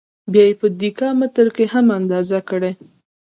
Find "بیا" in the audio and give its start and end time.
0.31-0.43